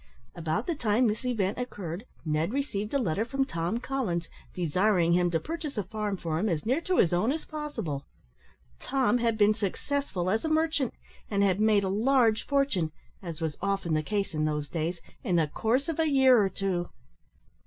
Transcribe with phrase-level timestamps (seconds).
[0.33, 5.29] About the time this event occurred, Ned received a letter from Tom Collins, desiring him
[5.29, 8.07] to purchase a farm for him as near to his own as possible.
[8.79, 10.95] Tom had been successful as a merchant,
[11.29, 12.91] and had made a large fortune
[13.21, 16.49] as was often the case in those days in the course of a year or
[16.49, 16.89] two.